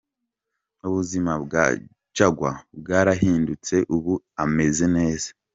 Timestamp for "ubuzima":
0.87-1.31